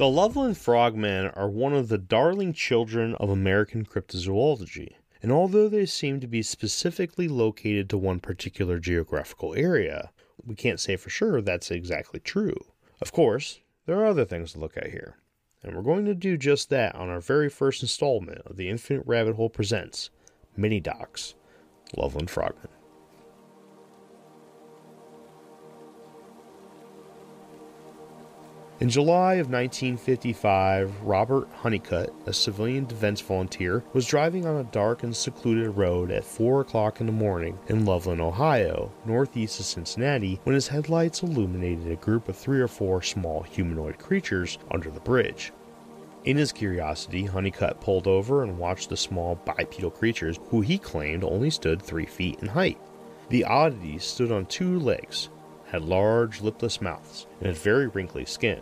The 0.00 0.08
Loveland 0.08 0.56
frogmen 0.56 1.26
are 1.34 1.50
one 1.50 1.74
of 1.74 1.88
the 1.88 1.98
darling 1.98 2.54
children 2.54 3.14
of 3.16 3.28
American 3.28 3.84
cryptozoology, 3.84 4.94
and 5.22 5.30
although 5.30 5.68
they 5.68 5.84
seem 5.84 6.20
to 6.20 6.26
be 6.26 6.40
specifically 6.40 7.28
located 7.28 7.90
to 7.90 7.98
one 7.98 8.18
particular 8.18 8.78
geographical 8.78 9.54
area, 9.54 10.10
we 10.42 10.54
can't 10.54 10.80
say 10.80 10.96
for 10.96 11.10
sure 11.10 11.42
that's 11.42 11.70
exactly 11.70 12.18
true. 12.18 12.56
Of 13.02 13.12
course, 13.12 13.60
there 13.84 13.98
are 13.98 14.06
other 14.06 14.24
things 14.24 14.52
to 14.52 14.58
look 14.58 14.78
at 14.78 14.90
here, 14.90 15.18
and 15.62 15.76
we're 15.76 15.82
going 15.82 16.06
to 16.06 16.14
do 16.14 16.38
just 16.38 16.70
that 16.70 16.94
on 16.94 17.10
our 17.10 17.20
very 17.20 17.50
first 17.50 17.82
installment 17.82 18.38
of 18.46 18.56
the 18.56 18.70
Infinite 18.70 19.02
Rabbit 19.04 19.34
Hole 19.34 19.50
Presents 19.50 20.08
Mini 20.56 20.80
Docs 20.80 21.34
Loveland 21.94 22.30
Frogmen. 22.30 22.70
In 28.80 28.88
July 28.88 29.34
of 29.34 29.50
1955, 29.50 31.02
Robert 31.02 31.46
Hunnicutt, 31.62 32.14
a 32.26 32.32
civilian 32.32 32.86
defense 32.86 33.20
volunteer, 33.20 33.84
was 33.92 34.06
driving 34.06 34.46
on 34.46 34.56
a 34.56 34.64
dark 34.64 35.02
and 35.02 35.14
secluded 35.14 35.76
road 35.76 36.10
at 36.10 36.24
4 36.24 36.62
o'clock 36.62 36.98
in 36.98 37.04
the 37.04 37.12
morning 37.12 37.58
in 37.68 37.84
Loveland, 37.84 38.22
Ohio, 38.22 38.90
northeast 39.04 39.60
of 39.60 39.66
Cincinnati, 39.66 40.40
when 40.44 40.54
his 40.54 40.68
headlights 40.68 41.22
illuminated 41.22 41.92
a 41.92 41.96
group 41.96 42.26
of 42.26 42.38
three 42.38 42.58
or 42.58 42.68
four 42.68 43.02
small 43.02 43.42
humanoid 43.42 43.98
creatures 43.98 44.56
under 44.70 44.88
the 44.88 45.00
bridge. 45.00 45.52
In 46.24 46.38
his 46.38 46.50
curiosity, 46.50 47.26
Hunnicutt 47.26 47.82
pulled 47.82 48.06
over 48.06 48.44
and 48.44 48.56
watched 48.56 48.88
the 48.88 48.96
small 48.96 49.34
bipedal 49.44 49.90
creatures, 49.90 50.38
who 50.48 50.62
he 50.62 50.78
claimed 50.78 51.22
only 51.22 51.50
stood 51.50 51.82
three 51.82 52.06
feet 52.06 52.38
in 52.40 52.48
height. 52.48 52.78
The 53.28 53.44
oddities 53.44 54.04
stood 54.04 54.32
on 54.32 54.46
two 54.46 54.78
legs, 54.80 55.28
had 55.66 55.82
large 55.82 56.40
lipless 56.40 56.80
mouths, 56.80 57.26
and 57.40 57.48
had 57.48 57.58
very 57.58 57.86
wrinkly 57.86 58.24
skin. 58.24 58.60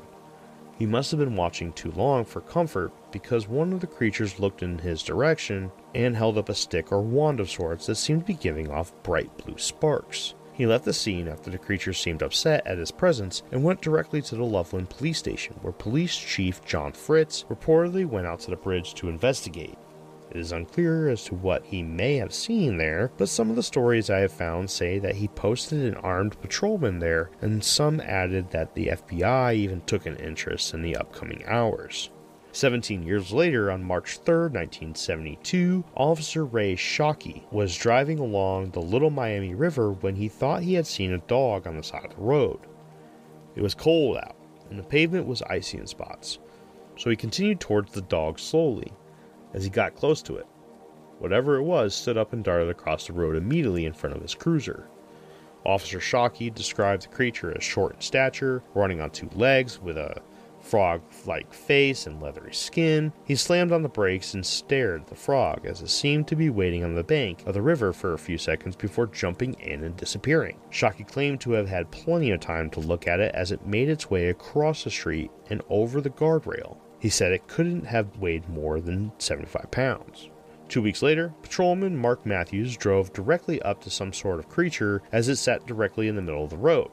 He 0.78 0.86
must 0.86 1.10
have 1.10 1.18
been 1.18 1.34
watching 1.34 1.72
too 1.72 1.90
long 1.90 2.24
for 2.24 2.40
comfort 2.40 2.92
because 3.10 3.48
one 3.48 3.72
of 3.72 3.80
the 3.80 3.86
creatures 3.88 4.38
looked 4.38 4.62
in 4.62 4.78
his 4.78 5.02
direction 5.02 5.72
and 5.92 6.14
held 6.14 6.38
up 6.38 6.48
a 6.48 6.54
stick 6.54 6.92
or 6.92 7.02
wand 7.02 7.40
of 7.40 7.50
sorts 7.50 7.86
that 7.86 7.96
seemed 7.96 8.20
to 8.20 8.26
be 8.26 8.34
giving 8.34 8.70
off 8.70 8.92
bright 9.02 9.36
blue 9.38 9.58
sparks. 9.58 10.34
He 10.52 10.66
left 10.66 10.84
the 10.84 10.92
scene 10.92 11.26
after 11.26 11.50
the 11.50 11.58
creature 11.58 11.92
seemed 11.92 12.22
upset 12.22 12.64
at 12.64 12.78
his 12.78 12.92
presence 12.92 13.42
and 13.50 13.64
went 13.64 13.80
directly 13.80 14.22
to 14.22 14.36
the 14.36 14.44
Loveland 14.44 14.90
police 14.90 15.18
station, 15.18 15.56
where 15.62 15.72
Police 15.72 16.16
Chief 16.16 16.64
John 16.64 16.92
Fritz 16.92 17.44
reportedly 17.50 18.06
went 18.06 18.28
out 18.28 18.40
to 18.40 18.50
the 18.50 18.56
bridge 18.56 18.94
to 18.94 19.08
investigate. 19.08 19.78
It 20.30 20.36
is 20.36 20.52
unclear 20.52 21.08
as 21.08 21.24
to 21.24 21.34
what 21.34 21.64
he 21.64 21.82
may 21.82 22.16
have 22.16 22.34
seen 22.34 22.76
there, 22.76 23.10
but 23.16 23.30
some 23.30 23.48
of 23.48 23.56
the 23.56 23.62
stories 23.62 24.10
I 24.10 24.18
have 24.18 24.32
found 24.32 24.68
say 24.68 24.98
that 24.98 25.16
he 25.16 25.28
posted 25.28 25.82
an 25.82 25.94
armed 25.94 26.38
patrolman 26.42 26.98
there, 26.98 27.30
and 27.40 27.64
some 27.64 27.98
added 28.00 28.50
that 28.50 28.74
the 28.74 28.88
FBI 28.88 29.54
even 29.54 29.80
took 29.82 30.04
an 30.04 30.16
interest 30.16 30.74
in 30.74 30.82
the 30.82 30.96
upcoming 30.96 31.44
hours. 31.46 32.10
17 32.52 33.04
years 33.04 33.32
later, 33.32 33.70
on 33.70 33.82
March 33.82 34.18
3, 34.18 34.34
1972, 34.50 35.84
Officer 35.94 36.44
Ray 36.44 36.76
Shockey 36.76 37.50
was 37.50 37.76
driving 37.76 38.18
along 38.18 38.70
the 38.70 38.82
Little 38.82 39.10
Miami 39.10 39.54
River 39.54 39.92
when 39.92 40.16
he 40.16 40.28
thought 40.28 40.62
he 40.62 40.74
had 40.74 40.86
seen 40.86 41.12
a 41.12 41.18
dog 41.18 41.66
on 41.66 41.76
the 41.76 41.82
side 41.82 42.04
of 42.04 42.16
the 42.16 42.22
road. 42.22 42.60
It 43.56 43.62
was 43.62 43.74
cold 43.74 44.18
out, 44.18 44.36
and 44.68 44.78
the 44.78 44.82
pavement 44.82 45.26
was 45.26 45.40
icy 45.42 45.78
in 45.78 45.86
spots, 45.86 46.38
so 46.98 47.08
he 47.08 47.16
continued 47.16 47.60
towards 47.60 47.92
the 47.92 48.02
dog 48.02 48.38
slowly 48.38 48.92
as 49.54 49.64
he 49.64 49.70
got 49.70 49.96
close 49.96 50.22
to 50.22 50.36
it. 50.36 50.46
Whatever 51.18 51.56
it 51.56 51.62
was 51.62 51.94
stood 51.94 52.16
up 52.16 52.32
and 52.32 52.44
darted 52.44 52.68
across 52.68 53.06
the 53.06 53.12
road 53.12 53.36
immediately 53.36 53.86
in 53.86 53.92
front 53.92 54.14
of 54.14 54.22
his 54.22 54.34
cruiser. 54.34 54.88
Officer 55.64 55.98
Shockey 55.98 56.54
described 56.54 57.04
the 57.04 57.08
creature 57.08 57.54
as 57.56 57.64
short 57.64 57.96
in 57.96 58.00
stature, 58.00 58.62
running 58.74 59.00
on 59.00 59.10
two 59.10 59.28
legs 59.34 59.80
with 59.80 59.98
a 59.98 60.22
frog 60.60 61.02
like 61.26 61.52
face 61.52 62.06
and 62.06 62.20
leathery 62.20 62.54
skin. 62.54 63.12
He 63.24 63.36
slammed 63.36 63.72
on 63.72 63.82
the 63.82 63.88
brakes 63.88 64.34
and 64.34 64.44
stared 64.44 65.02
at 65.02 65.06
the 65.08 65.14
frog 65.14 65.64
as 65.66 65.80
it 65.80 65.88
seemed 65.88 66.28
to 66.28 66.36
be 66.36 66.50
waiting 66.50 66.84
on 66.84 66.94
the 66.94 67.04
bank 67.04 67.46
of 67.46 67.54
the 67.54 67.62
river 67.62 67.92
for 67.92 68.12
a 68.12 68.18
few 68.18 68.38
seconds 68.38 68.76
before 68.76 69.06
jumping 69.06 69.54
in 69.54 69.84
and 69.84 69.96
disappearing. 69.96 70.58
Shockey 70.70 71.06
claimed 71.06 71.40
to 71.42 71.52
have 71.52 71.68
had 71.68 71.90
plenty 71.90 72.30
of 72.30 72.40
time 72.40 72.70
to 72.70 72.80
look 72.80 73.06
at 73.06 73.20
it 73.20 73.34
as 73.34 73.52
it 73.52 73.66
made 73.66 73.88
its 73.88 74.10
way 74.10 74.28
across 74.28 74.84
the 74.84 74.90
street 74.90 75.30
and 75.50 75.62
over 75.68 76.00
the 76.00 76.10
guardrail. 76.10 76.76
He 76.98 77.08
said 77.08 77.32
it 77.32 77.46
couldn't 77.46 77.86
have 77.86 78.18
weighed 78.18 78.48
more 78.48 78.80
than 78.80 79.12
75 79.18 79.70
pounds. 79.70 80.30
Two 80.68 80.82
weeks 80.82 81.00
later, 81.00 81.32
patrolman 81.42 81.96
Mark 81.96 82.26
Matthews 82.26 82.76
drove 82.76 83.12
directly 83.12 83.62
up 83.62 83.80
to 83.82 83.90
some 83.90 84.12
sort 84.12 84.38
of 84.38 84.48
creature 84.48 85.00
as 85.12 85.28
it 85.28 85.36
sat 85.36 85.66
directly 85.66 86.08
in 86.08 86.16
the 86.16 86.22
middle 86.22 86.44
of 86.44 86.50
the 86.50 86.58
road. 86.58 86.90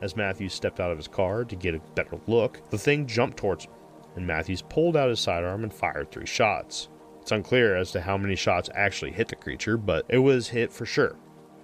As 0.00 0.16
Matthews 0.16 0.54
stepped 0.54 0.80
out 0.80 0.90
of 0.90 0.96
his 0.96 1.06
car 1.06 1.44
to 1.44 1.54
get 1.54 1.74
a 1.74 1.80
better 1.94 2.18
look, 2.26 2.68
the 2.70 2.78
thing 2.78 3.06
jumped 3.06 3.36
towards 3.36 3.66
him, 3.66 3.72
and 4.16 4.26
Matthews 4.26 4.62
pulled 4.62 4.96
out 4.96 5.10
his 5.10 5.20
sidearm 5.20 5.62
and 5.62 5.72
fired 5.72 6.10
three 6.10 6.26
shots. 6.26 6.88
It's 7.20 7.30
unclear 7.30 7.76
as 7.76 7.92
to 7.92 8.00
how 8.00 8.16
many 8.16 8.34
shots 8.34 8.68
actually 8.74 9.12
hit 9.12 9.28
the 9.28 9.36
creature, 9.36 9.76
but 9.76 10.04
it 10.08 10.18
was 10.18 10.48
hit 10.48 10.72
for 10.72 10.84
sure. 10.84 11.14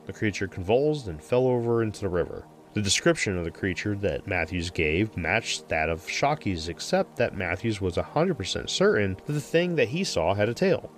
The 0.06 0.12
creature 0.12 0.46
convulsed 0.46 1.08
and 1.08 1.20
fell 1.20 1.48
over 1.48 1.82
into 1.82 2.02
the 2.02 2.08
river. 2.08 2.46
The 2.74 2.82
description 2.82 3.38
of 3.38 3.44
the 3.44 3.50
creature 3.50 3.96
that 3.96 4.26
Matthews 4.26 4.70
gave 4.70 5.16
matched 5.16 5.68
that 5.68 5.88
of 5.88 6.08
Shockey's, 6.08 6.68
except 6.68 7.16
that 7.16 7.36
Matthews 7.36 7.80
was 7.80 7.96
100% 7.96 8.68
certain 8.68 9.16
that 9.26 9.32
the 9.32 9.40
thing 9.40 9.74
that 9.76 9.88
he 9.88 10.04
saw 10.04 10.34
had 10.34 10.48
a 10.48 10.54
tail. 10.54 10.90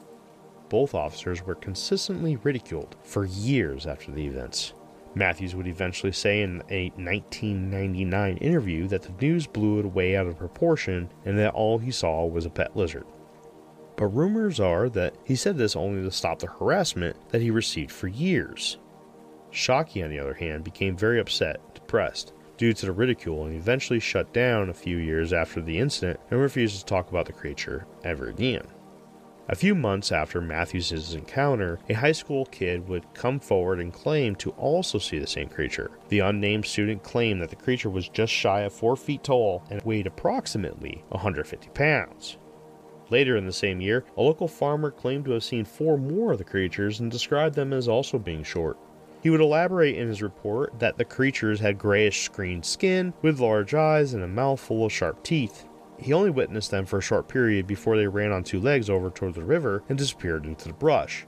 Both 0.68 0.94
officers 0.94 1.44
were 1.44 1.54
consistently 1.54 2.36
ridiculed 2.36 2.96
for 3.02 3.24
years 3.24 3.86
after 3.86 4.10
the 4.10 4.26
events. 4.26 4.74
Matthews 5.14 5.56
would 5.56 5.66
eventually 5.66 6.12
say 6.12 6.42
in 6.42 6.62
a 6.70 6.90
1999 6.90 8.36
interview 8.36 8.86
that 8.88 9.02
the 9.02 9.12
news 9.20 9.46
blew 9.46 9.80
it 9.80 9.86
way 9.86 10.16
out 10.16 10.26
of 10.26 10.38
proportion 10.38 11.10
and 11.24 11.38
that 11.38 11.54
all 11.54 11.78
he 11.78 11.90
saw 11.90 12.24
was 12.24 12.46
a 12.46 12.50
pet 12.50 12.76
lizard. 12.76 13.04
But 13.96 14.06
rumors 14.06 14.60
are 14.60 14.88
that 14.90 15.14
he 15.24 15.34
said 15.34 15.58
this 15.58 15.74
only 15.74 16.02
to 16.02 16.10
stop 16.10 16.38
the 16.38 16.46
harassment 16.46 17.16
that 17.30 17.42
he 17.42 17.50
received 17.50 17.90
for 17.90 18.06
years. 18.08 18.78
Shockey, 19.52 20.04
on 20.04 20.10
the 20.10 20.18
other 20.18 20.34
hand, 20.34 20.64
became 20.64 20.96
very 20.96 21.20
upset, 21.20 21.60
depressed, 21.74 22.32
due 22.56 22.72
to 22.72 22.86
the 22.86 22.92
ridicule 22.92 23.46
and 23.46 23.56
eventually 23.56 24.00
shut 24.00 24.32
down 24.32 24.68
a 24.68 24.74
few 24.74 24.98
years 24.98 25.32
after 25.32 25.60
the 25.60 25.78
incident 25.78 26.20
and 26.30 26.40
refused 26.40 26.78
to 26.78 26.84
talk 26.84 27.08
about 27.08 27.26
the 27.26 27.32
creature 27.32 27.86
ever 28.04 28.28
again. 28.28 28.66
A 29.48 29.56
few 29.56 29.74
months 29.74 30.12
after 30.12 30.40
Matthews' 30.40 31.14
encounter, 31.14 31.80
a 31.88 31.94
high 31.94 32.12
school 32.12 32.44
kid 32.46 32.86
would 32.86 33.12
come 33.14 33.40
forward 33.40 33.80
and 33.80 33.92
claim 33.92 34.36
to 34.36 34.50
also 34.50 34.98
see 34.98 35.18
the 35.18 35.26
same 35.26 35.48
creature. 35.48 35.90
The 36.08 36.20
unnamed 36.20 36.66
student 36.66 37.02
claimed 37.02 37.42
that 37.42 37.50
the 37.50 37.56
creature 37.56 37.90
was 37.90 38.08
just 38.08 38.32
shy 38.32 38.60
of 38.60 38.72
4 38.72 38.94
feet 38.94 39.24
tall 39.24 39.64
and 39.68 39.82
weighed 39.82 40.06
approximately 40.06 41.02
150 41.08 41.68
pounds. 41.70 42.38
Later 43.08 43.36
in 43.36 43.46
the 43.46 43.52
same 43.52 43.80
year, 43.80 44.04
a 44.16 44.22
local 44.22 44.46
farmer 44.46 44.92
claimed 44.92 45.24
to 45.24 45.32
have 45.32 45.42
seen 45.42 45.64
four 45.64 45.98
more 45.98 46.30
of 46.30 46.38
the 46.38 46.44
creatures 46.44 47.00
and 47.00 47.10
described 47.10 47.56
them 47.56 47.72
as 47.72 47.88
also 47.88 48.20
being 48.20 48.44
short. 48.44 48.78
He 49.22 49.28
would 49.28 49.40
elaborate 49.40 49.96
in 49.96 50.08
his 50.08 50.22
report 50.22 50.78
that 50.78 50.96
the 50.96 51.04
creatures 51.04 51.60
had 51.60 51.78
grayish 51.78 52.28
green 52.28 52.62
skin 52.62 53.12
with 53.20 53.38
large 53.38 53.74
eyes 53.74 54.14
and 54.14 54.22
a 54.22 54.28
mouth 54.28 54.60
full 54.60 54.86
of 54.86 54.92
sharp 54.92 55.22
teeth. 55.22 55.66
He 55.98 56.14
only 56.14 56.30
witnessed 56.30 56.70
them 56.70 56.86
for 56.86 56.98
a 56.98 57.02
short 57.02 57.28
period 57.28 57.66
before 57.66 57.98
they 57.98 58.06
ran 58.06 58.32
on 58.32 58.42
two 58.42 58.60
legs 58.60 58.88
over 58.88 59.10
toward 59.10 59.34
the 59.34 59.44
river 59.44 59.82
and 59.90 59.98
disappeared 59.98 60.46
into 60.46 60.68
the 60.68 60.74
brush. 60.74 61.26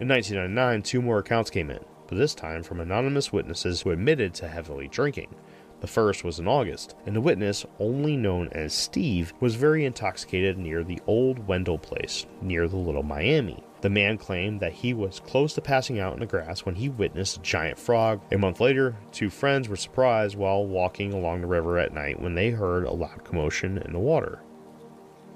In 0.00 0.08
1999, 0.08 0.82
two 0.82 1.00
more 1.00 1.18
accounts 1.18 1.50
came 1.50 1.70
in, 1.70 1.84
but 2.08 2.18
this 2.18 2.34
time 2.34 2.64
from 2.64 2.80
anonymous 2.80 3.32
witnesses 3.32 3.82
who 3.82 3.90
admitted 3.90 4.34
to 4.34 4.48
heavily 4.48 4.88
drinking. 4.88 5.32
The 5.80 5.86
first 5.86 6.24
was 6.24 6.40
in 6.40 6.48
August, 6.48 6.96
and 7.06 7.14
the 7.14 7.20
witness, 7.20 7.64
only 7.78 8.16
known 8.16 8.48
as 8.52 8.72
Steve, 8.72 9.32
was 9.38 9.54
very 9.54 9.84
intoxicated 9.84 10.58
near 10.58 10.82
the 10.82 11.00
old 11.06 11.46
Wendell 11.46 11.78
place, 11.78 12.26
near 12.40 12.66
the 12.66 12.76
Little 12.76 13.02
Miami. 13.02 13.62
The 13.82 13.90
man 13.90 14.16
claimed 14.16 14.60
that 14.60 14.72
he 14.72 14.94
was 14.94 15.18
close 15.18 15.54
to 15.54 15.60
passing 15.60 15.98
out 15.98 16.14
in 16.14 16.20
the 16.20 16.26
grass 16.26 16.64
when 16.64 16.76
he 16.76 16.88
witnessed 16.88 17.38
a 17.38 17.42
giant 17.42 17.80
frog. 17.80 18.20
A 18.30 18.38
month 18.38 18.60
later, 18.60 18.96
two 19.10 19.28
friends 19.28 19.68
were 19.68 19.76
surprised 19.76 20.36
while 20.36 20.64
walking 20.64 21.12
along 21.12 21.40
the 21.40 21.48
river 21.48 21.78
at 21.78 21.92
night 21.92 22.20
when 22.20 22.34
they 22.34 22.50
heard 22.50 22.84
a 22.84 22.92
loud 22.92 23.24
commotion 23.24 23.78
in 23.78 23.92
the 23.92 23.98
water. 23.98 24.40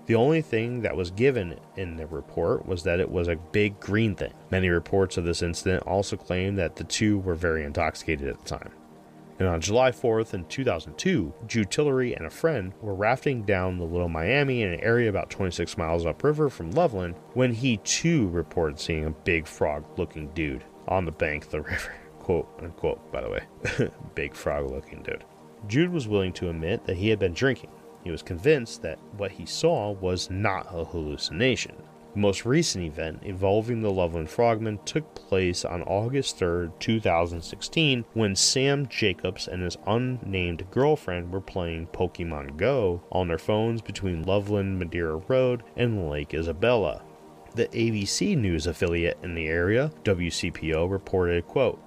The 0.06 0.14
only 0.14 0.42
thing 0.42 0.82
that 0.82 0.96
was 0.96 1.10
given 1.10 1.58
in 1.76 1.96
the 1.96 2.06
report 2.06 2.64
was 2.66 2.84
that 2.84 3.00
it 3.00 3.10
was 3.10 3.26
a 3.26 3.34
big 3.34 3.80
green 3.80 4.14
thing. 4.14 4.32
Many 4.52 4.68
reports 4.68 5.16
of 5.16 5.24
this 5.24 5.42
incident 5.42 5.82
also 5.82 6.16
claim 6.16 6.54
that 6.54 6.76
the 6.76 6.84
two 6.84 7.18
were 7.18 7.34
very 7.34 7.64
intoxicated 7.64 8.28
at 8.28 8.38
the 8.38 8.48
time. 8.48 8.70
And 9.38 9.48
on 9.48 9.60
July 9.60 9.90
4th 9.90 10.32
in 10.32 10.46
2002, 10.46 11.32
Jude 11.46 11.70
Tillery 11.70 12.14
and 12.14 12.26
a 12.26 12.30
friend 12.30 12.72
were 12.80 12.94
rafting 12.94 13.42
down 13.42 13.76
the 13.76 13.84
Little 13.84 14.08
Miami 14.08 14.62
in 14.62 14.72
an 14.72 14.80
area 14.80 15.10
about 15.10 15.30
26 15.30 15.76
miles 15.76 16.06
upriver 16.06 16.48
from 16.48 16.70
Loveland 16.70 17.16
when 17.34 17.52
he 17.52 17.76
too 17.78 18.28
reported 18.28 18.80
seeing 18.80 19.04
a 19.04 19.10
big 19.10 19.46
frog 19.46 19.84
looking 19.98 20.28
dude 20.28 20.64
on 20.88 21.04
the 21.04 21.12
bank 21.12 21.44
of 21.44 21.50
the 21.50 21.60
river. 21.62 21.94
Quote 22.18 22.48
unquote, 22.62 23.12
by 23.12 23.20
the 23.20 23.30
way. 23.30 23.90
big 24.14 24.34
frog 24.34 24.70
looking 24.70 25.02
dude. 25.02 25.24
Jude 25.66 25.92
was 25.92 26.08
willing 26.08 26.32
to 26.34 26.48
admit 26.48 26.84
that 26.84 26.96
he 26.96 27.08
had 27.08 27.18
been 27.18 27.34
drinking. 27.34 27.70
He 28.04 28.10
was 28.10 28.22
convinced 28.22 28.82
that 28.82 28.98
what 29.16 29.32
he 29.32 29.44
saw 29.44 29.90
was 29.90 30.30
not 30.30 30.66
a 30.72 30.84
hallucination. 30.84 31.74
The 32.16 32.22
most 32.22 32.46
recent 32.46 32.82
event 32.82 33.24
involving 33.24 33.82
the 33.82 33.92
Loveland 33.92 34.30
Frogmen 34.30 34.78
took 34.86 35.14
place 35.14 35.66
on 35.66 35.82
August 35.82 36.38
3, 36.38 36.70
2016, 36.78 38.06
when 38.14 38.34
Sam 38.34 38.86
Jacobs 38.88 39.46
and 39.46 39.62
his 39.62 39.76
unnamed 39.86 40.70
girlfriend 40.70 41.30
were 41.30 41.42
playing 41.42 41.88
Pokemon 41.88 42.56
Go 42.56 43.02
on 43.12 43.28
their 43.28 43.36
phones 43.36 43.82
between 43.82 44.22
Loveland 44.22 44.78
Madeira 44.78 45.16
Road 45.28 45.62
and 45.76 46.08
Lake 46.08 46.32
Isabella. 46.32 47.02
The 47.54 47.68
ABC 47.68 48.34
News 48.34 48.66
affiliate 48.66 49.18
in 49.22 49.34
the 49.34 49.48
area, 49.48 49.92
WCPO, 50.02 50.90
reported, 50.90 51.46
quote, 51.46 51.78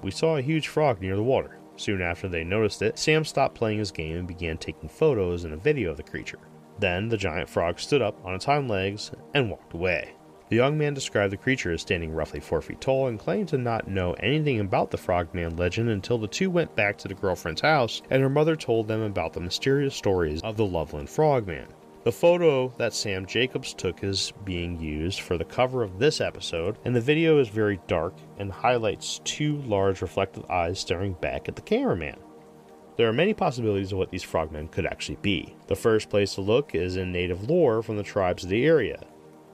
We 0.00 0.12
saw 0.12 0.36
a 0.36 0.42
huge 0.42 0.68
frog 0.68 1.00
near 1.00 1.16
the 1.16 1.24
water. 1.24 1.58
Soon 1.74 2.02
after 2.02 2.28
they 2.28 2.44
noticed 2.44 2.82
it, 2.82 3.00
Sam 3.00 3.24
stopped 3.24 3.56
playing 3.56 3.80
his 3.80 3.90
game 3.90 4.16
and 4.16 4.28
began 4.28 4.58
taking 4.58 4.88
photos 4.88 5.42
and 5.42 5.52
a 5.52 5.56
video 5.56 5.90
of 5.90 5.96
the 5.96 6.04
creature. 6.04 6.38
Then 6.78 7.08
the 7.08 7.16
giant 7.16 7.48
frog 7.48 7.80
stood 7.80 8.02
up 8.02 8.18
on 8.24 8.34
its 8.34 8.44
hind 8.44 8.68
legs 8.68 9.10
and 9.34 9.50
walked 9.50 9.72
away. 9.72 10.12
The 10.48 10.56
young 10.56 10.78
man 10.78 10.94
described 10.94 11.32
the 11.32 11.36
creature 11.36 11.72
as 11.72 11.80
standing 11.80 12.12
roughly 12.12 12.38
four 12.38 12.62
feet 12.62 12.80
tall 12.80 13.08
and 13.08 13.18
claimed 13.18 13.48
to 13.48 13.58
not 13.58 13.88
know 13.88 14.12
anything 14.14 14.60
about 14.60 14.92
the 14.92 14.96
frogman 14.96 15.56
legend 15.56 15.88
until 15.88 16.18
the 16.18 16.28
two 16.28 16.50
went 16.50 16.76
back 16.76 16.96
to 16.98 17.08
the 17.08 17.14
girlfriend's 17.14 17.62
house 17.62 18.00
and 18.10 18.22
her 18.22 18.28
mother 18.28 18.54
told 18.54 18.86
them 18.86 19.02
about 19.02 19.32
the 19.32 19.40
mysterious 19.40 19.96
stories 19.96 20.40
of 20.42 20.56
the 20.56 20.64
Loveland 20.64 21.10
frogman. 21.10 21.66
The 22.04 22.12
photo 22.12 22.72
that 22.78 22.94
Sam 22.94 23.26
Jacobs 23.26 23.74
took 23.74 24.04
is 24.04 24.32
being 24.44 24.78
used 24.78 25.22
for 25.22 25.36
the 25.36 25.44
cover 25.44 25.82
of 25.82 25.98
this 25.98 26.20
episode, 26.20 26.78
and 26.84 26.94
the 26.94 27.00
video 27.00 27.40
is 27.40 27.48
very 27.48 27.80
dark 27.88 28.14
and 28.38 28.52
highlights 28.52 29.20
two 29.24 29.56
large 29.62 30.02
reflective 30.02 30.48
eyes 30.48 30.78
staring 30.78 31.14
back 31.14 31.48
at 31.48 31.56
the 31.56 31.62
cameraman. 31.62 32.20
There 32.96 33.06
are 33.06 33.12
many 33.12 33.34
possibilities 33.34 33.92
of 33.92 33.98
what 33.98 34.10
these 34.10 34.22
frogmen 34.22 34.68
could 34.68 34.86
actually 34.86 35.18
be. 35.20 35.54
The 35.66 35.76
first 35.76 36.08
place 36.08 36.34
to 36.34 36.40
look 36.40 36.74
is 36.74 36.96
in 36.96 37.12
native 37.12 37.50
lore 37.50 37.82
from 37.82 37.98
the 37.98 38.02
tribes 38.02 38.42
of 38.42 38.48
the 38.48 38.64
area. 38.64 39.04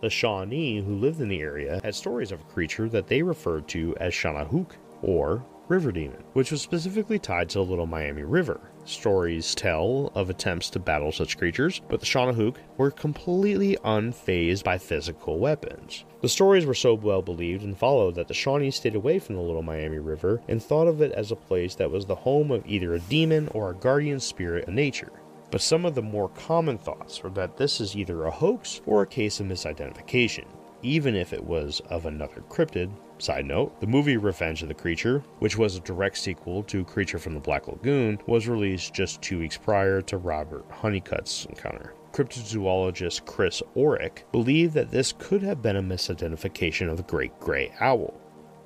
The 0.01 0.11
Shawnee 0.11 0.81
who 0.81 0.95
lived 0.95 1.21
in 1.21 1.29
the 1.29 1.41
area 1.41 1.81
had 1.83 1.95
stories 1.95 2.31
of 2.31 2.41
a 2.41 2.45
creature 2.45 2.89
that 2.91 3.09
they 3.09 3.21
referred 3.21 3.67
to 3.69 3.97
as 3.99 4.13
Shawnahooc, 4.13 4.73
or 5.03 5.45
River 5.67 5.91
Demon, 5.91 6.23
which 6.35 6.53
was 6.53 6.63
specifically 6.63 7.19
tied 7.19 7.49
to 7.51 7.59
the 7.59 7.65
Little 7.65 7.87
Miami 7.87 8.23
River. 8.23 8.61
Stories 8.85 9.55
tell 9.55 10.11
of 10.15 10.29
attempts 10.29 10.69
to 10.71 10.81
battle 10.81 11.13
such 11.13 11.39
creatures, 11.39 11.81
but 11.89 12.01
the 12.01 12.07
Shawnahooc 12.07 12.57
were 12.77 12.91
completely 12.91 13.77
unfazed 13.85 14.65
by 14.65 14.77
physical 14.77 15.39
weapons. 15.39 16.05
The 16.21 16.29
stories 16.29 16.67
were 16.67 16.75
so 16.75 16.95
well 16.95 17.23
believed 17.23 17.63
and 17.63 17.79
followed 17.79 18.17
that 18.17 18.27
the 18.27 18.35
Shawnees 18.35 18.75
stayed 18.75 18.97
away 18.97 19.21
from 19.21 19.37
the 19.37 19.43
Little 19.43 19.63
Miami 19.63 19.99
River 19.99 20.41
and 20.49 20.61
thought 20.61 20.89
of 20.89 21.01
it 21.01 21.13
as 21.13 21.31
a 21.31 21.37
place 21.37 21.77
that 21.77 21.91
was 21.91 22.07
the 22.07 22.15
home 22.15 22.51
of 22.51 22.67
either 22.67 22.95
a 22.95 23.01
demon 23.01 23.49
or 23.55 23.71
a 23.71 23.75
guardian 23.75 24.19
spirit 24.19 24.67
of 24.67 24.75
nature. 24.75 25.13
But 25.53 25.61
some 25.61 25.85
of 25.85 25.95
the 25.95 26.03
more 26.03 26.31
common 26.31 26.79
thoughts 26.79 27.21
are 27.23 27.31
that 27.31 27.57
this 27.57 27.81
is 27.81 27.95
either 27.95 28.25
a 28.25 28.31
hoax 28.31 28.81
or 28.87 29.03
a 29.03 29.07
case 29.07 29.39
of 29.39 29.47
misidentification, 29.47 30.47
even 30.83 31.15
if 31.15 31.33
it 31.33 31.45
was 31.45 31.81
of 31.89 32.07
another 32.07 32.43
cryptid 32.49 32.91
Side 33.23 33.47
note, 33.47 33.81
the 33.81 33.87
movie 33.87 34.17
Revenge 34.17 34.63
of 34.63 34.69
the 34.69 34.75
Creature, 34.75 35.23
which 35.39 35.57
was 35.57 35.77
a 35.77 35.81
direct 35.81 36.19
sequel 36.19 36.65
to 36.65 36.85
Creature 36.85 37.21
from 37.21 37.35
the 37.35 37.41
Black 37.41 37.69
Lagoon, 37.69 38.19
was 38.27 38.49
released 38.49 38.95
just 38.95 39.23
two 39.23 39.39
weeks 39.39 39.57
prior 39.57 40.01
to 40.01 40.17
Robert 40.17 40.69
Hunnicutt's 40.69 41.45
encounter. 41.45 41.95
Cryptozoologist 42.11 43.25
Chris 43.25 43.63
Oreck 43.77 44.25
believed 44.33 44.75
that 44.75 44.91
this 44.91 45.15
could 45.17 45.41
have 45.45 45.63
been 45.63 45.77
a 45.77 45.83
misidentification 45.85 46.91
of 46.91 46.97
the 46.97 47.05
great 47.05 47.39
gray 47.39 47.73
owl. 47.79 48.21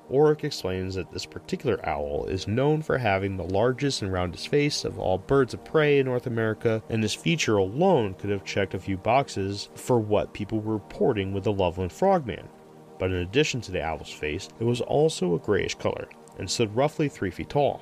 Oreck 0.09 0.43
explains 0.43 0.95
that 0.95 1.11
this 1.11 1.27
particular 1.27 1.79
owl 1.87 2.25
is 2.25 2.47
known 2.47 2.81
for 2.81 2.97
having 2.97 3.37
the 3.37 3.43
largest 3.43 4.01
and 4.01 4.11
roundest 4.11 4.47
face 4.47 4.83
of 4.83 4.97
all 4.97 5.19
birds 5.19 5.53
of 5.53 5.63
prey 5.65 5.99
in 5.99 6.07
North 6.07 6.25
America, 6.25 6.81
and 6.89 7.03
this 7.03 7.13
feature 7.13 7.57
alone 7.57 8.15
could 8.15 8.31
have 8.31 8.43
checked 8.43 8.73
a 8.73 8.79
few 8.79 8.97
boxes 8.97 9.69
for 9.75 9.99
what 9.99 10.33
people 10.33 10.59
were 10.59 10.73
reporting 10.73 11.31
with 11.31 11.43
the 11.43 11.53
Loveland 11.53 11.91
Frogman 11.91 12.49
but 12.99 13.11
in 13.11 13.17
addition 13.17 13.61
to 13.61 13.71
the 13.71 13.83
owl's 13.83 14.11
face, 14.11 14.49
it 14.59 14.63
was 14.63 14.81
also 14.81 15.35
a 15.35 15.39
grayish 15.39 15.75
color 15.75 16.07
and 16.37 16.49
stood 16.49 16.75
roughly 16.75 17.09
3 17.09 17.31
feet 17.31 17.49
tall. 17.49 17.81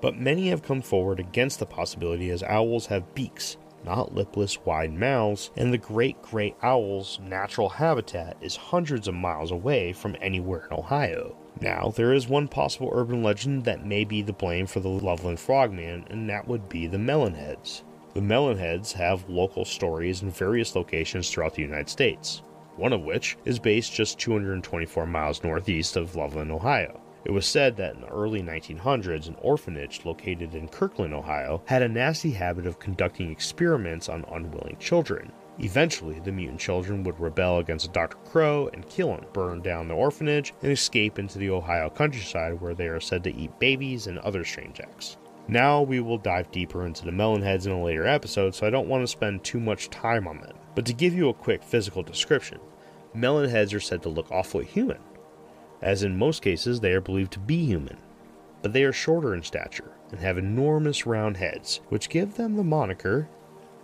But 0.00 0.18
many 0.18 0.48
have 0.48 0.62
come 0.62 0.82
forward 0.82 1.20
against 1.20 1.58
the 1.58 1.66
possibility 1.66 2.30
as 2.30 2.42
owls 2.42 2.86
have 2.86 3.14
beaks, 3.14 3.56
not 3.84 4.14
lipless 4.14 4.58
wide 4.64 4.92
mouths, 4.92 5.50
and 5.56 5.72
the 5.72 5.78
great 5.78 6.20
gray 6.22 6.54
owl's 6.62 7.18
natural 7.20 7.68
habitat 7.68 8.36
is 8.40 8.56
hundreds 8.56 9.08
of 9.08 9.14
miles 9.14 9.50
away 9.50 9.92
from 9.92 10.16
anywhere 10.20 10.66
in 10.70 10.76
Ohio. 10.76 11.36
Now, 11.60 11.92
there 11.94 12.12
is 12.12 12.28
one 12.28 12.48
possible 12.48 12.90
urban 12.92 13.22
legend 13.22 13.64
that 13.64 13.86
may 13.86 14.04
be 14.04 14.22
the 14.22 14.32
blame 14.32 14.66
for 14.66 14.80
the 14.80 14.88
Loveland 14.88 15.38
Frogman, 15.38 16.04
and 16.10 16.28
that 16.28 16.48
would 16.48 16.68
be 16.68 16.86
the 16.86 16.98
Melonheads. 16.98 17.82
The 18.14 18.20
Melonheads 18.20 18.92
have 18.92 19.28
local 19.28 19.64
stories 19.64 20.22
in 20.22 20.30
various 20.30 20.74
locations 20.74 21.30
throughout 21.30 21.54
the 21.54 21.62
United 21.62 21.88
States 21.88 22.42
one 22.76 22.92
of 22.92 23.02
which 23.02 23.36
is 23.44 23.58
based 23.58 23.92
just 23.92 24.18
224 24.18 25.06
miles 25.06 25.42
northeast 25.42 25.96
of 25.96 26.16
Loveland, 26.16 26.50
Ohio. 26.50 27.00
It 27.24 27.32
was 27.32 27.46
said 27.46 27.76
that 27.76 27.94
in 27.94 28.02
the 28.02 28.08
early 28.08 28.42
1900s, 28.42 29.28
an 29.28 29.36
orphanage 29.40 30.04
located 30.04 30.54
in 30.54 30.68
Kirtland, 30.68 31.14
Ohio, 31.14 31.62
had 31.64 31.82
a 31.82 31.88
nasty 31.88 32.32
habit 32.32 32.66
of 32.66 32.78
conducting 32.78 33.30
experiments 33.30 34.10
on 34.10 34.26
unwilling 34.30 34.76
children. 34.78 35.32
Eventually, 35.58 36.20
the 36.20 36.32
mutant 36.32 36.60
children 36.60 37.02
would 37.04 37.18
rebel 37.18 37.60
against 37.60 37.92
Dr. 37.92 38.18
Crow 38.24 38.68
and 38.74 38.88
kill 38.88 39.14
him, 39.14 39.24
burn 39.32 39.62
down 39.62 39.88
the 39.88 39.94
orphanage, 39.94 40.52
and 40.62 40.72
escape 40.72 41.18
into 41.18 41.38
the 41.38 41.48
Ohio 41.48 41.88
countryside 41.88 42.60
where 42.60 42.74
they 42.74 42.88
are 42.88 43.00
said 43.00 43.24
to 43.24 43.34
eat 43.34 43.58
babies 43.58 44.06
and 44.06 44.18
other 44.18 44.44
strange 44.44 44.80
acts. 44.80 45.16
Now 45.46 45.80
we 45.80 46.00
will 46.00 46.18
dive 46.18 46.50
deeper 46.50 46.84
into 46.84 47.04
the 47.04 47.10
melonheads 47.10 47.66
in 47.66 47.72
a 47.72 47.82
later 47.82 48.06
episode, 48.06 48.54
so 48.54 48.66
I 48.66 48.70
don't 48.70 48.88
want 48.88 49.02
to 49.02 49.06
spend 49.06 49.44
too 49.44 49.60
much 49.60 49.90
time 49.90 50.26
on 50.26 50.40
them. 50.40 50.56
But 50.74 50.86
to 50.86 50.92
give 50.92 51.14
you 51.14 51.28
a 51.28 51.34
quick 51.34 51.62
physical 51.62 52.02
description, 52.02 52.58
melonheads 53.14 53.74
are 53.74 53.80
said 53.80 54.02
to 54.02 54.08
look 54.08 54.30
awfully 54.30 54.64
human, 54.64 54.98
as 55.80 56.02
in 56.02 56.18
most 56.18 56.42
cases 56.42 56.80
they 56.80 56.92
are 56.92 57.00
believed 57.00 57.32
to 57.32 57.38
be 57.38 57.64
human. 57.64 57.98
But 58.62 58.72
they 58.72 58.84
are 58.84 58.92
shorter 58.92 59.34
in 59.34 59.42
stature 59.42 59.92
and 60.10 60.20
have 60.20 60.38
enormous 60.38 61.06
round 61.06 61.36
heads, 61.36 61.80
which 61.88 62.08
give 62.08 62.34
them 62.34 62.56
the 62.56 62.64
moniker 62.64 63.28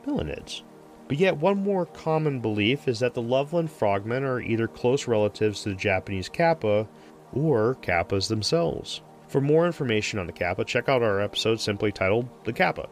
melonheads. 0.06 0.62
But 1.06 1.18
yet, 1.18 1.38
one 1.38 1.62
more 1.62 1.86
common 1.86 2.40
belief 2.40 2.86
is 2.86 3.00
that 3.00 3.14
the 3.14 3.22
Loveland 3.22 3.70
frogmen 3.70 4.24
are 4.24 4.40
either 4.40 4.68
close 4.68 5.08
relatives 5.08 5.62
to 5.62 5.70
the 5.70 5.74
Japanese 5.74 6.28
kappa 6.28 6.88
or 7.32 7.76
kappas 7.82 8.28
themselves. 8.28 9.02
For 9.28 9.40
more 9.40 9.66
information 9.66 10.18
on 10.18 10.26
the 10.26 10.32
kappa, 10.32 10.64
check 10.64 10.88
out 10.88 11.02
our 11.02 11.20
episode 11.20 11.60
simply 11.60 11.92
titled 11.92 12.28
The 12.44 12.52
Kappa. 12.52 12.88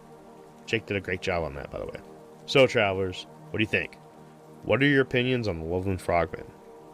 Jake 0.67 0.87
did 0.87 0.97
a 0.97 1.01
great 1.01 1.23
job 1.23 1.45
on 1.45 1.55
that, 1.55 1.71
by 1.71 1.79
the 1.79 1.87
way. 1.87 2.01
So, 2.47 2.67
travelers, 2.67 3.27
what 3.51 3.59
do 3.59 3.63
you 3.63 3.69
think? 3.69 3.97
What 4.65 4.83
are 4.83 4.87
your 4.87 5.03
opinions 5.03 5.49
on 5.49 5.59
the 5.59 5.65
Loveland 5.65 6.01
Frogmen? 6.01 6.45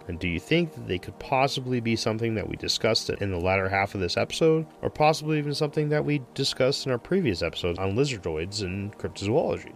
And 0.07 0.19
do 0.19 0.29
you 0.29 0.39
think 0.39 0.75
that 0.75 0.87
they 0.87 0.99
could 0.99 1.19
possibly 1.19 1.81
be 1.81 1.97
something 1.97 2.35
that 2.35 2.49
we 2.49 2.57
discussed 2.57 3.09
in 3.09 3.31
the 3.31 3.39
latter 3.39 3.69
half 3.69 3.95
of 3.95 4.01
this 4.01 4.17
episode, 4.17 4.67
or 4.83 4.91
possibly 4.91 5.39
even 5.39 5.55
something 5.55 5.89
that 5.89 6.05
we 6.05 6.23
discussed 6.35 6.85
in 6.85 6.93
our 6.93 6.99
previous 6.99 7.43
episodes 7.43 7.79
on 7.79 7.97
lizardoids 7.97 8.63
and 8.63 8.97
cryptozoology? 8.99 9.75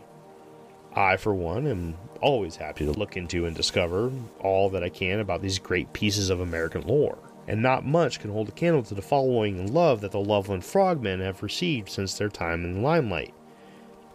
I, 0.94 1.16
for 1.16 1.34
one, 1.34 1.66
am 1.66 1.96
always 2.20 2.56
happy 2.56 2.84
to 2.84 2.92
look 2.92 3.16
into 3.16 3.46
and 3.46 3.56
discover 3.56 4.12
all 4.40 4.68
that 4.70 4.84
I 4.84 4.88
can 4.88 5.20
about 5.20 5.40
these 5.40 5.58
great 5.58 5.92
pieces 5.92 6.28
of 6.28 6.40
American 6.40 6.82
lore, 6.82 7.18
and 7.46 7.62
not 7.62 7.86
much 7.86 8.20
can 8.20 8.30
hold 8.30 8.48
a 8.48 8.52
candle 8.52 8.82
to 8.82 8.94
the 8.94 9.02
following 9.02 9.72
love 9.72 10.00
that 10.02 10.10
the 10.10 10.20
Loveland 10.20 10.64
Frogmen 10.64 11.20
have 11.20 11.42
received 11.42 11.88
since 11.88 12.18
their 12.18 12.28
time 12.28 12.64
in 12.64 12.74
the 12.74 12.80
limelight. 12.80 13.32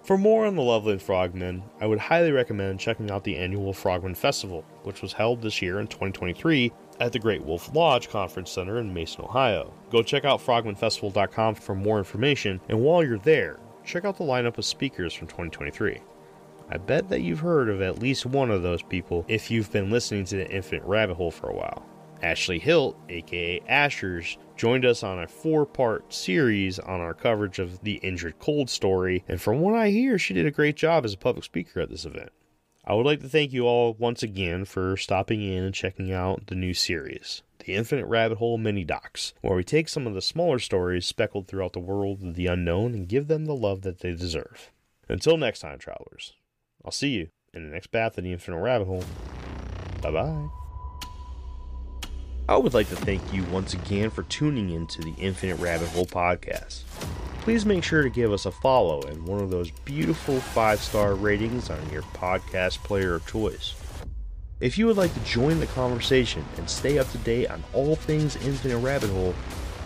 For 0.03 0.17
more 0.17 0.45
on 0.45 0.57
the 0.57 0.61
Loveland 0.61 1.01
Frogmen, 1.01 1.63
I 1.79 1.87
would 1.87 1.97
highly 1.97 2.33
recommend 2.33 2.81
checking 2.81 3.09
out 3.09 3.23
the 3.23 3.37
annual 3.37 3.71
Frogman 3.71 4.15
Festival, 4.15 4.65
which 4.83 5.01
was 5.01 5.13
held 5.13 5.41
this 5.41 5.61
year 5.61 5.79
in 5.79 5.87
2023 5.87 6.73
at 6.99 7.13
the 7.13 7.19
Great 7.19 7.41
Wolf 7.41 7.73
Lodge 7.73 8.09
Conference 8.09 8.51
Center 8.51 8.79
in 8.79 8.93
Mason, 8.93 9.23
Ohio. 9.23 9.73
Go 9.91 10.03
check 10.03 10.25
out 10.25 10.41
frogmanfestival.com 10.41 11.55
for 11.55 11.73
more 11.73 11.99
information, 11.99 12.59
and 12.67 12.81
while 12.81 13.01
you're 13.01 13.17
there, 13.19 13.61
check 13.85 14.03
out 14.03 14.17
the 14.17 14.25
lineup 14.25 14.57
of 14.57 14.65
speakers 14.65 15.13
from 15.13 15.27
2023. 15.27 16.01
I 16.69 16.77
bet 16.77 17.07
that 17.07 17.21
you've 17.21 17.39
heard 17.39 17.69
of 17.69 17.81
at 17.81 17.99
least 17.99 18.25
one 18.25 18.51
of 18.51 18.61
those 18.61 18.83
people 18.83 19.23
if 19.29 19.49
you've 19.49 19.71
been 19.71 19.89
listening 19.89 20.25
to 20.25 20.35
the 20.35 20.51
Infinite 20.51 20.83
Rabbit 20.83 21.15
Hole 21.15 21.31
for 21.31 21.49
a 21.49 21.55
while. 21.55 21.85
Ashley 22.23 22.57
Hilt, 22.57 22.97
aka 23.09 23.59
Ashers, 23.69 24.37
joined 24.55 24.85
us 24.85 25.03
on 25.03 25.19
a 25.19 25.27
four 25.27 25.65
part 25.65 26.13
series 26.13 26.79
on 26.79 27.01
our 27.01 27.13
coverage 27.13 27.59
of 27.59 27.83
the 27.83 27.95
Injured 27.95 28.39
Cold 28.39 28.69
story, 28.69 29.23
and 29.27 29.41
from 29.41 29.59
what 29.59 29.75
I 29.75 29.89
hear, 29.89 30.17
she 30.17 30.33
did 30.33 30.45
a 30.45 30.51
great 30.51 30.77
job 30.77 31.05
as 31.05 31.13
a 31.13 31.17
public 31.17 31.43
speaker 31.43 31.81
at 31.81 31.89
this 31.89 32.05
event. 32.05 32.31
I 32.85 32.93
would 32.93 33.05
like 33.05 33.21
to 33.21 33.29
thank 33.29 33.53
you 33.53 33.65
all 33.65 33.93
once 33.93 34.23
again 34.23 34.65
for 34.65 34.97
stopping 34.97 35.41
in 35.41 35.63
and 35.63 35.73
checking 35.73 36.11
out 36.11 36.47
the 36.47 36.55
new 36.55 36.73
series, 36.73 37.41
The 37.59 37.75
Infinite 37.75 38.07
Rabbit 38.07 38.39
Hole 38.39 38.57
Mini 38.57 38.83
Docs, 38.83 39.33
where 39.41 39.55
we 39.55 39.63
take 39.63 39.87
some 39.87 40.05
of 40.05 40.13
the 40.13 40.21
smaller 40.21 40.59
stories 40.59 41.05
speckled 41.05 41.47
throughout 41.47 41.73
the 41.73 41.79
world 41.79 42.23
of 42.23 42.35
the 42.35 42.47
unknown 42.47 42.93
and 42.93 43.07
give 43.07 43.27
them 43.27 43.45
the 43.45 43.55
love 43.55 43.81
that 43.83 43.99
they 43.99 44.13
deserve. 44.13 44.71
Until 45.07 45.37
next 45.37 45.59
time, 45.59 45.79
travelers, 45.79 46.33
I'll 46.83 46.91
see 46.91 47.09
you 47.09 47.29
in 47.53 47.65
the 47.65 47.73
next 47.73 47.91
bath 47.91 48.17
of 48.17 48.23
the 48.23 48.33
Infinite 48.33 48.59
Rabbit 48.59 48.85
Hole. 48.85 49.03
Bye 50.01 50.11
bye. 50.11 50.62
I 52.49 52.57
would 52.57 52.73
like 52.73 52.89
to 52.89 52.95
thank 52.97 53.33
you 53.33 53.41
once 53.45 53.73
again 53.73 54.09
for 54.09 54.23
tuning 54.23 54.71
in 54.71 54.85
to 54.87 55.01
the 55.01 55.13
Infinite 55.17 55.55
Rabbit 55.61 55.87
Hole 55.89 56.05
podcast. 56.05 56.81
Please 57.39 57.65
make 57.65 57.85
sure 57.85 58.03
to 58.03 58.09
give 58.09 58.33
us 58.33 58.45
a 58.45 58.51
follow 58.51 59.01
and 59.03 59.25
one 59.25 59.39
of 59.39 59.49
those 59.49 59.71
beautiful 59.85 60.41
five 60.41 60.81
star 60.81 61.15
ratings 61.15 61.69
on 61.69 61.89
your 61.89 62.01
podcast 62.01 62.79
player 62.83 63.15
of 63.15 63.25
choice. 63.25 63.75
If 64.59 64.77
you 64.77 64.87
would 64.87 64.97
like 64.97 65.13
to 65.13 65.19
join 65.21 65.61
the 65.61 65.67
conversation 65.67 66.43
and 66.57 66.69
stay 66.69 66.99
up 66.99 67.09
to 67.11 67.17
date 67.19 67.47
on 67.47 67.63
all 67.71 67.95
things 67.95 68.35
Infinite 68.45 68.79
Rabbit 68.79 69.11
Hole, 69.11 69.33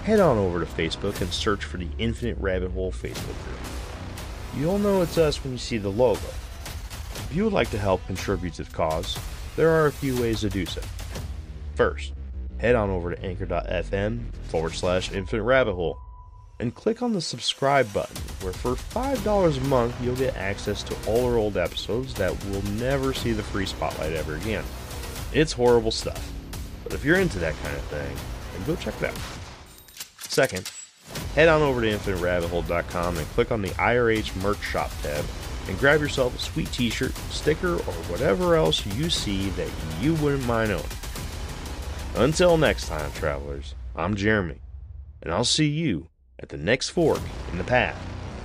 head 0.04 0.20
on 0.20 0.40
over 0.40 0.60
to 0.60 0.66
Facebook 0.66 1.22
and 1.22 1.32
search 1.32 1.64
for 1.64 1.78
the 1.78 1.90
Infinite 2.00 2.40
Rabbit 2.40 2.72
Hole 2.72 2.92
Facebook 2.92 3.44
group. 3.46 3.60
You'll 4.56 4.80
know 4.80 5.04
it's 5.04 5.20
us 5.20 5.44
when 5.44 5.54
you 5.54 5.60
see 5.60 5.78
the 5.78 5.90
logo. 5.90 6.22
If 6.26 7.30
you 7.36 7.44
would 7.44 7.54
like 7.54 7.70
to 7.70 7.78
help 7.78 8.04
contribute 8.08 8.56
to 8.56 8.64
the 8.64 8.72
cause, 8.72 9.16
there 9.56 9.70
are 9.70 9.86
a 9.86 9.92
few 9.92 10.20
ways 10.20 10.40
to 10.42 10.50
do 10.50 10.66
so. 10.66 10.82
First, 11.76 12.14
head 12.60 12.76
on 12.76 12.90
over 12.90 13.16
to 13.16 13.26
anchor.fm 13.26 14.34
forward 14.50 14.74
slash 14.74 15.12
infinite 15.12 15.44
rabbit 15.44 15.74
hole 15.74 15.98
and 16.60 16.74
click 16.74 17.02
on 17.02 17.14
the 17.14 17.22
subscribe 17.22 17.92
button, 17.94 18.16
where 18.42 18.54
for 18.54 18.74
$5 18.74 19.58
a 19.58 19.62
month 19.68 19.96
you'll 20.02 20.16
get 20.16 20.36
access 20.36 20.82
to 20.84 20.96
all 21.08 21.26
our 21.26 21.38
old 21.38 21.56
episodes 21.56 22.14
that 22.16 22.32
will 22.46 22.64
never 22.74 23.14
see 23.14 23.32
the 23.32 23.44
free 23.44 23.66
spotlight 23.66 24.14
ever 24.14 24.36
again. 24.36 24.64
It's 25.34 25.54
horrible 25.54 25.92
stuff, 25.92 26.32
but 26.84 26.94
if 26.94 27.06
you're 27.06 27.20
into 27.20 27.38
that 27.40 27.56
kind 27.62 27.76
of 27.76 27.84
thing, 27.84 28.16
then 28.54 28.66
go 28.66 28.76
check 28.76 28.96
it 29.02 29.10
out. 29.10 29.20
Second, 30.20 30.72
head 31.36 31.48
on 31.48 31.62
over 31.62 31.82
to 31.82 31.88
infiniterabbithole.com 31.88 33.18
and 33.18 33.28
click 33.30 33.52
on 33.52 33.62
the 33.62 33.70
IRH 33.70 34.36
merch 34.42 34.64
shop 34.64 34.92
tab 35.04 35.24
and 35.68 35.78
grab 35.78 36.00
yourself 36.00 36.36
a 36.36 36.40
sweet 36.40 36.72
t 36.72 36.90
shirt, 36.90 37.16
sticker, 37.30 37.74
or 37.74 37.94
whatever 38.10 38.56
else 38.56 38.86
you 38.86 39.10
see 39.10 39.50
that 39.52 39.70
you 40.02 40.16
wouldn't 40.16 40.46
mind 40.48 40.72
owning. 40.72 40.86
Until 42.18 42.58
next 42.58 42.88
time, 42.88 43.12
travelers, 43.12 43.76
I'm 43.96 44.16
Jeremy, 44.16 44.58
and 45.22 45.32
I'll 45.32 45.44
see 45.44 45.68
you 45.68 46.08
at 46.40 46.50
the 46.50 46.58
next 46.58 46.90
fork 46.90 47.22
in 47.52 47.60
the 47.60 47.64
path 47.64 47.96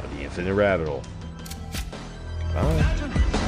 of 0.04 0.14
the 0.14 0.24
infinite 0.24 0.52
rabbit 0.52 0.88
hole. 0.88 1.02
Bye. 2.52 3.41